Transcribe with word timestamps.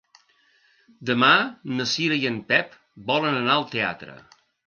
Demà 1.09 1.29
na 1.75 1.85
Cira 1.91 2.17
i 2.23 2.27
en 2.31 2.41
Pep 2.53 2.73
volen 3.13 3.39
anar 3.43 3.59
al 3.61 3.69
teatre. 3.77 4.17